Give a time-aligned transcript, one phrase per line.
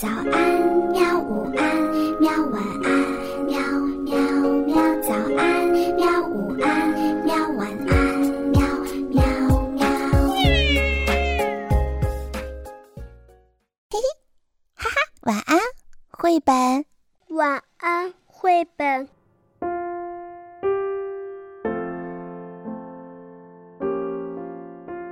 [0.00, 0.30] 早安，
[0.92, 1.18] 喵！
[1.18, 1.76] 午安，
[2.20, 2.30] 喵！
[2.52, 2.88] 晚安，
[3.46, 3.58] 喵
[4.04, 4.16] 喵
[4.64, 4.76] 喵！
[5.02, 6.06] 早安，喵！
[6.28, 7.34] 午安，喵！
[7.56, 8.20] 晚安，
[8.52, 8.62] 喵
[9.10, 9.20] 喵
[9.72, 9.84] 喵！
[13.90, 13.98] 嘿嘿，
[14.76, 15.58] 哈哈，晚安，
[16.12, 16.84] 绘本。
[17.30, 19.08] 晚安，绘本。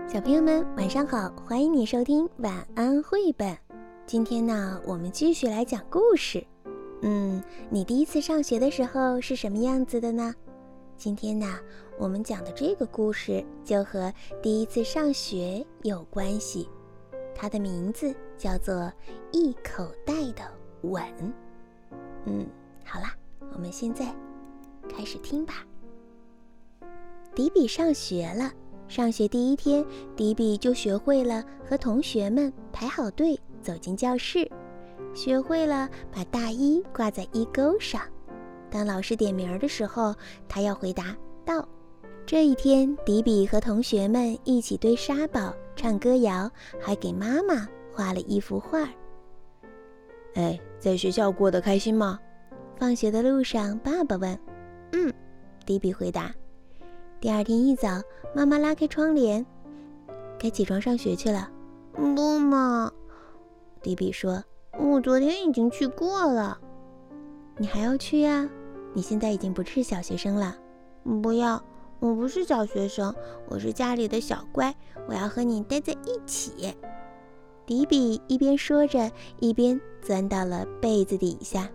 [0.07, 1.29] 小朋友们，晚上好！
[1.45, 3.66] 欢迎你收听晚安绘本。
[4.07, 6.47] 今天呢，我们继续来讲故事。
[7.03, 10.33] 嗯，你第一次上学的时候是什么样子的呢？
[10.97, 11.59] 今天呢，
[11.99, 16.69] 我们讲的这个故事就和第一次上学有关系。
[17.35, 18.75] 它的名字叫做
[19.33, 20.45] 《一口袋的
[20.83, 21.03] 吻》。
[22.27, 22.47] 嗯，
[22.85, 23.13] 好啦，
[23.55, 24.15] 我们现在
[24.89, 25.67] 开始听吧。
[27.35, 28.53] 迪比上学了，
[28.87, 29.85] 上学第一天，
[30.15, 33.37] 迪比就学会了和同学们排好队。
[33.67, 34.49] 走进教室，
[35.13, 38.01] 学会了把大衣挂在衣钩上。
[38.71, 40.15] 当老师点名的时候，
[40.49, 41.69] 他要回答“到”。
[42.25, 46.49] 这一天，迪比和同学们一起堆沙堡、唱歌谣，
[46.81, 48.89] 还给妈妈画了一幅画。
[50.35, 52.21] 哎，在学校过得开心吗？
[52.77, 54.39] 放学的路上，爸爸问。
[54.93, 55.13] “嗯。”
[55.67, 56.33] 迪比回答。
[57.21, 58.01] 第二天一早，
[58.33, 59.45] 妈妈拉开窗帘
[60.39, 61.51] ：“该起床上学去了。
[61.93, 62.93] ”“不嘛。”
[63.87, 64.43] 迪比说
[64.77, 66.59] ：“我昨天已经去过了，
[67.57, 68.51] 你还要去呀？
[68.93, 70.57] 你现在已经不是小学生了。
[71.23, 71.63] 不要，
[72.01, 73.15] 我不是小学生，
[73.49, 74.75] 我是家里的小乖，
[75.07, 76.75] 我要和你待在一起。”
[77.65, 81.71] 迪比一边说着，一边钻到了被子底下。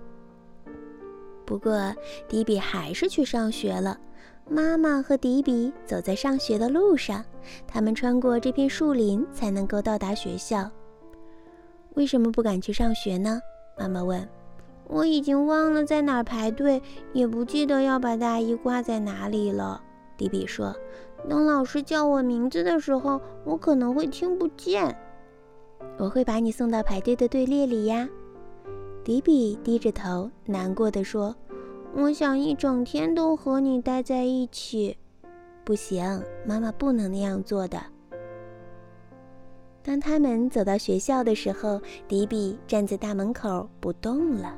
[1.45, 1.95] 不过，
[2.27, 3.97] 迪比还是去上学了。
[4.49, 7.23] 妈妈和迪比走在上学的路上，
[7.65, 10.69] 他们穿过这片树林才能够到达学校。
[11.95, 13.41] 为什么不敢去上学呢？
[13.77, 14.27] 妈妈问。
[14.87, 16.81] 我已经忘了在哪儿排队，
[17.13, 19.81] 也不记得要把大衣挂在哪里了。
[20.17, 20.75] 迪比说。
[21.29, 24.97] 等老师叫我名字的时候，我可能会听不见。
[25.97, 28.09] 我会把你送到排队的队列里呀。
[29.03, 31.35] 迪比低着头，难过的说。
[31.93, 34.97] 我想一整天都和你待在一起。
[35.63, 37.79] 不行，妈妈不能那样做的。
[39.83, 44.55] 当他们走到学校的时候，迪比站在大门口不动了。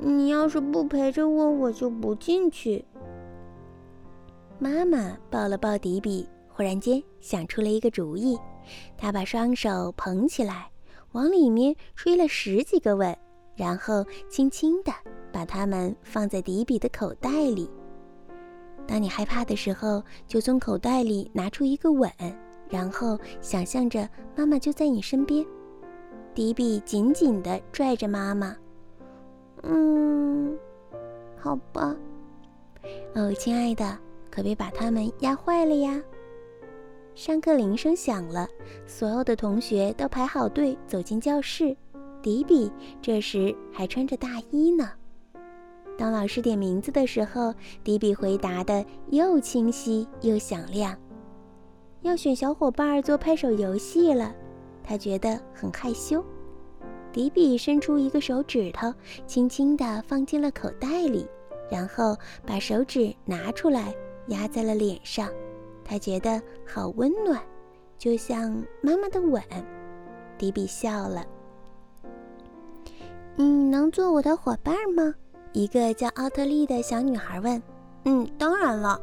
[0.00, 2.84] 你要是不陪着我，我就不进去。
[4.58, 8.36] 妈妈抱了抱迪比，忽然间想出了一个主意。
[8.96, 10.68] 她把双手捧起来，
[11.12, 13.16] 往里面吹了十几个吻，
[13.54, 14.92] 然后轻轻地
[15.32, 17.70] 把它们放在迪比的口袋里。
[18.84, 22.10] 当你害怕的时候，就从口袋里拿出一个吻。
[22.72, 25.44] 然后想象着妈妈就在你身边，
[26.34, 28.56] 迪比紧紧地拽着妈妈。
[29.62, 30.56] 嗯，
[31.36, 31.94] 好吧。
[33.14, 33.98] 哦，亲爱的，
[34.30, 36.02] 可别把它们压坏了呀。
[37.14, 38.48] 上课铃声响了，
[38.86, 41.76] 所有的同学都排好队走进教室。
[42.22, 42.72] 迪比
[43.02, 44.90] 这时还穿着大衣呢。
[45.98, 47.52] 当老师点名字的时候，
[47.84, 50.96] 迪比回答的又清晰又响亮。
[52.02, 54.34] 要选小伙伴做拍手游戏了，
[54.82, 56.22] 他觉得很害羞。
[57.12, 58.92] 迪比伸出一个手指头，
[59.26, 61.26] 轻轻地放进了口袋里，
[61.70, 63.94] 然后把手指拿出来
[64.28, 65.28] 压在了脸上，
[65.84, 67.40] 他觉得好温暖，
[67.98, 69.42] 就像妈妈的吻。
[70.38, 71.24] 迪比笑了。
[73.36, 75.14] 你能做我的伙伴吗？
[75.52, 77.62] 一个叫奥特利的小女孩问。
[78.04, 79.00] 嗯，当然了，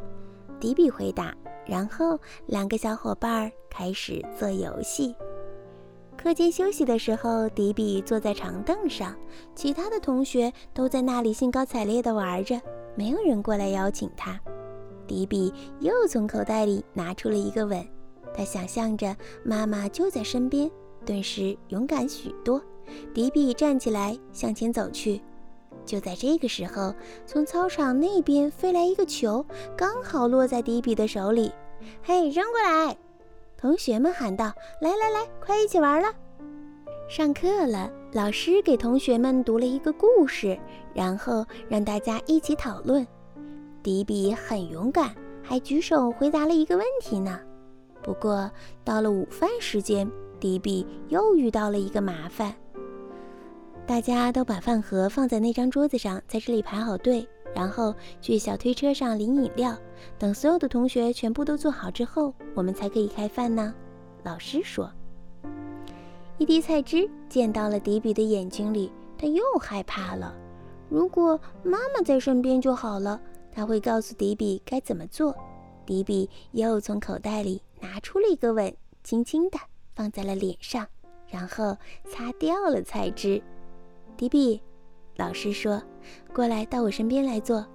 [0.60, 1.34] 迪比回答。
[1.70, 5.16] 然后，两个小伙伴开始做游戏。
[6.18, 9.16] 课间休息的时候，迪比坐在长凳上，
[9.54, 12.60] 其他的同学都在那里兴高采烈地玩着，
[12.96, 14.40] 没有人过来邀请他。
[15.06, 17.88] 迪比又从口袋里拿出了一个吻，
[18.34, 19.16] 他想象着
[19.46, 20.70] 妈妈就在身边，
[21.06, 22.60] 顿时勇敢许多。
[23.14, 25.22] 迪比站起来向前走去。
[25.86, 26.94] 就在这个时候，
[27.26, 29.44] 从操场那边飞来一个球，
[29.78, 31.52] 刚好落在迪比的手里。
[32.02, 32.98] 嘿，扔过来！
[33.58, 36.14] 同学们喊道：“来来来，快一起玩了！”
[37.10, 40.58] 上课了，老师给同学们读了一个故事，
[40.94, 43.06] 然后让大家一起讨论。
[43.82, 47.40] 迪比很勇敢，还举手回答了一个问题呢。
[48.02, 48.50] 不过
[48.84, 50.10] 到了午饭时间，
[50.40, 52.54] 迪比又遇到了一个麻烦。
[53.86, 59.78] 大家都把饭盒放在那张桌子上，在这里排好队，然后去小推车上领饮料。
[60.18, 63.74] 等所有的同学全部都做好之后，我们才可以开饭呢。
[64.24, 64.90] 老师说。
[66.38, 70.34] 一滴菜汁溅到了迪比的眼睛里，他又害怕了。
[70.90, 73.20] 如果妈妈在身边就好了，
[73.52, 75.36] 他会告诉迪比该怎么做。
[75.86, 78.74] 迪比又从口袋里拿出了一个吻，
[79.04, 79.60] 轻轻地
[79.94, 80.88] 放在了脸上，
[81.28, 81.76] 然后
[82.10, 83.42] 擦掉了菜汁。
[84.16, 84.62] 迪比，
[85.20, 85.82] 老师说
[86.34, 87.66] ：“过来到我身边来做。”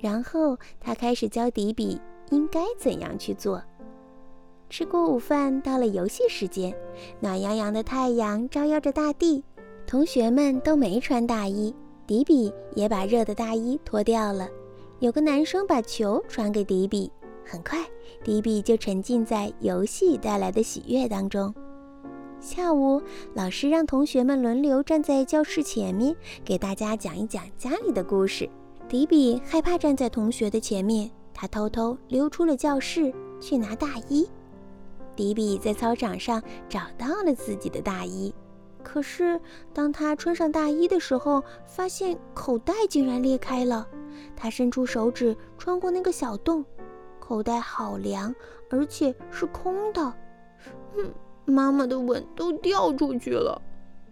[0.00, 2.00] 然后他开始教迪比
[2.30, 3.62] 应该怎样去做。
[4.70, 6.74] 吃过午饭，到了游戏时间。
[7.20, 9.44] 暖洋洋的太阳照耀着大地，
[9.86, 11.74] 同学们都没穿大衣，
[12.06, 14.48] 迪比也把热的大衣脱掉了。
[15.00, 17.12] 有个男生把球传给迪比。
[17.44, 17.84] 很快，
[18.24, 21.52] 迪比就沉浸在游戏带来的喜悦当中。
[22.40, 23.02] 下午，
[23.34, 28.48] 老师让同学们轮流站在教室前面，给大家讲一讲家里的故事。
[28.88, 34.26] 迪比害怕站在同学的前面，他偷偷溜出了教室去拿大衣。
[35.14, 38.34] 迪比在操场上找到了自己的大衣，
[38.82, 39.38] 可是
[39.74, 43.86] 当他穿上大衣的时候，发现口袋竟然裂开了。
[44.34, 46.64] 他伸出手指穿过那个小洞。
[47.18, 48.34] 口袋好凉，
[48.70, 50.14] 而且是空的。
[50.96, 51.12] 嗯，
[51.44, 53.60] 妈妈的吻都掉出去了。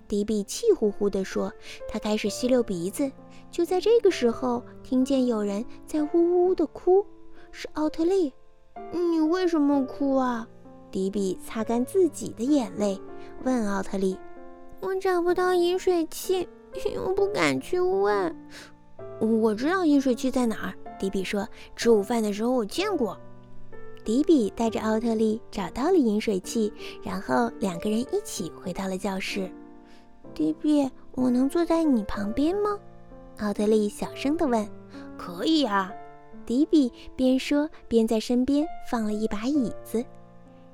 [0.07, 1.53] 迪比气呼呼地说。
[1.89, 3.11] 他开始吸溜鼻子。
[3.51, 7.05] 就在这个时候，听见有人在呜呜地哭，
[7.51, 8.33] 是奥特利。
[8.93, 10.47] 你为什么哭啊？
[10.91, 13.01] 迪比擦干自己的眼泪，
[13.45, 14.19] 问奥特利。
[14.81, 16.49] 我找不到饮水器，
[16.95, 18.35] 又不敢去问。
[19.21, 20.75] 我知道饮水器在哪儿。
[20.99, 21.47] 迪比说
[21.77, 23.19] ：“吃午饭的时候我见过。”
[24.09, 26.73] 迪比带着奥特利找到了饮水器，
[27.03, 29.53] 然后两个人一起回到了教室。
[30.33, 32.79] 迪比，我能坐在你旁边吗？
[33.41, 34.67] 奥特利小声地问。
[35.19, 35.93] “可以啊。”
[36.47, 40.03] 迪比边说边在身边放了一把椅子。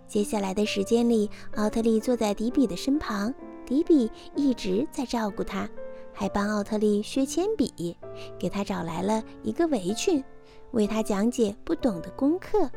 [0.06, 3.34] 接下来的时间里，奥特利坐在迪比的身旁，
[3.66, 5.68] 迪比一直在照顾他。
[6.12, 7.96] 还帮奥特利削铅笔，
[8.38, 10.22] 给他找来了一个围裙，
[10.70, 12.70] 为他讲解不懂的功课。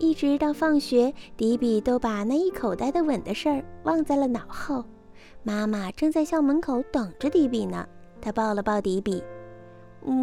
[0.00, 4.82] 一直到放学，迪比都把那一口袋的吻的事儿忘在了脑后。
[5.42, 7.86] 妈妈正在校门口等着迪比呢，
[8.18, 9.22] 她抱了抱迪比：“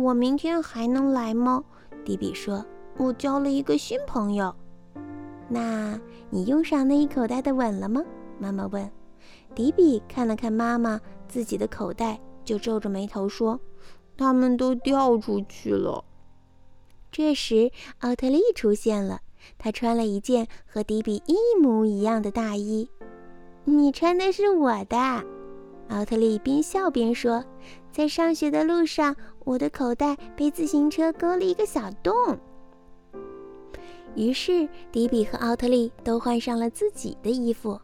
[0.03, 1.63] 我明天还能来吗？”
[2.03, 2.65] 迪比说
[2.97, 4.53] ：“我交了一个新朋友。”
[5.47, 5.99] 那
[6.31, 8.03] 你用上那一口袋的吻了吗？
[8.39, 8.91] 妈妈问。
[9.53, 13.59] 迪比看了看妈妈自己的口袋，就皱着眉头说
[14.17, 16.03] ：“他们都掉出去了。”
[17.11, 19.21] 这时，奥特利出现了，
[19.57, 22.89] 他穿了一件和迪比一模一样的大衣。
[23.65, 24.97] “你穿的是我的。”
[25.89, 27.43] 奥特利边笑边说
[27.91, 32.13] ，“在上学的路上，我的口袋被自行车割了一个小洞。”
[34.15, 37.79] 于是，迪比和奥特利都换上了自己的衣服。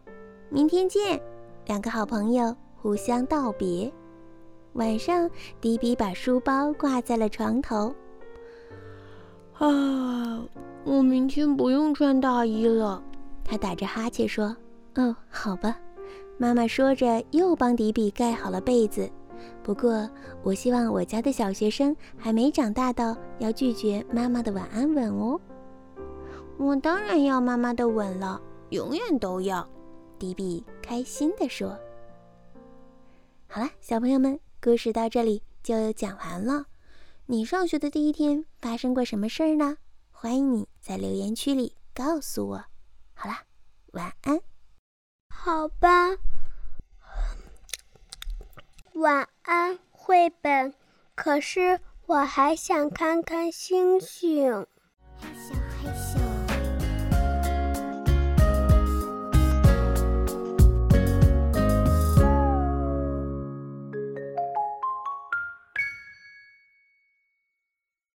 [0.49, 1.21] 明天见。
[1.65, 3.89] 两个好朋友互相道别。
[4.73, 5.29] 晚上，
[5.61, 7.95] 迪比把书包挂在了床头。
[9.59, 10.43] 啊，
[10.83, 13.01] 我明天不用穿大衣了。
[13.43, 14.55] 他打着哈欠说
[14.95, 15.77] ：“哦，好吧。”
[16.37, 19.09] 妈妈说着，又帮迪比盖好了被子。
[19.61, 20.09] 不过，
[20.41, 25.39] 我希望我家的小学生还没长大到要拒绝妈妈的晚安吻哦。
[26.57, 29.67] 我当然要妈妈的吻了，永远都要。
[30.17, 31.77] 迪比开心地说
[33.47, 36.65] ：“好了，小朋友们，故事到这里就讲完了。
[37.25, 39.77] 你上学的第一天发生过什么事儿呢？
[40.11, 42.65] 欢迎你在留言区里告诉我。
[43.13, 43.43] 好啦，
[43.93, 44.41] 晚安。
[45.29, 46.17] 好吧，
[48.95, 50.73] 晚安，绘本。
[51.15, 54.67] 可是我还想看看星星。”